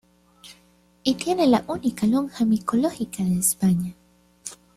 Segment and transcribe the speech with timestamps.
[1.03, 3.93] Y tiene la única lonja micológica de España.